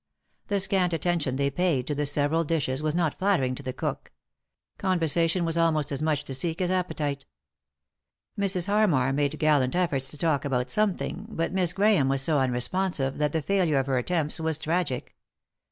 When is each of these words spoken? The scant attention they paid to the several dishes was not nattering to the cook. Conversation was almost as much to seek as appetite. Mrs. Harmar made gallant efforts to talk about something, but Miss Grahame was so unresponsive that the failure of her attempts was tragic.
The 0.47 0.59
scant 0.59 0.93
attention 0.93 1.35
they 1.35 1.51
paid 1.51 1.85
to 1.85 1.93
the 1.93 2.07
several 2.07 2.43
dishes 2.43 2.81
was 2.81 2.95
not 2.95 3.21
nattering 3.21 3.53
to 3.55 3.61
the 3.61 3.71
cook. 3.71 4.11
Conversation 4.79 5.45
was 5.45 5.57
almost 5.57 5.91
as 5.91 6.01
much 6.01 6.23
to 6.23 6.33
seek 6.33 6.59
as 6.59 6.71
appetite. 6.71 7.27
Mrs. 8.35 8.65
Harmar 8.65 9.13
made 9.13 9.37
gallant 9.37 9.75
efforts 9.75 10.09
to 10.09 10.17
talk 10.17 10.43
about 10.43 10.71
something, 10.71 11.27
but 11.29 11.53
Miss 11.53 11.71
Grahame 11.71 12.09
was 12.09 12.23
so 12.23 12.39
unresponsive 12.39 13.19
that 13.19 13.31
the 13.31 13.43
failure 13.43 13.77
of 13.77 13.85
her 13.85 13.99
attempts 13.99 14.39
was 14.39 14.57
tragic. 14.57 15.15